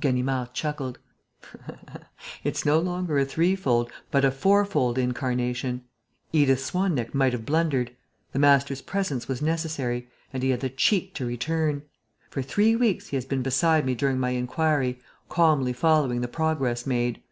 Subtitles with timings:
[0.00, 0.98] Ganimard chuckled.
[2.42, 5.84] "It's no longer a threefold, but a fourfold incarnation.
[6.32, 7.94] Edith Swan neck might have blundered.
[8.32, 11.82] The master's presence was necessary; and he had the cheek to return.
[12.30, 16.84] For three weeks, he has been beside me during my inquiry, calmly following the progress
[16.84, 17.22] made."